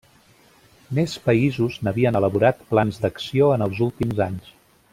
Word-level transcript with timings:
Més 0.99 1.13
països 1.25 1.75
n'havien 1.87 2.17
elaborat 2.21 2.65
plans 2.73 2.99
d'acció 3.05 3.51
en 3.59 3.67
els 3.67 3.83
últims 3.89 4.25
anys. 4.31 4.51